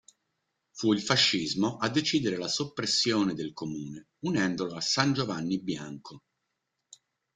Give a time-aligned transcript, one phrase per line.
[0.71, 6.23] Fu il fascismo a decidere la soppressione del comune unendolo a San Giovanni Bianco.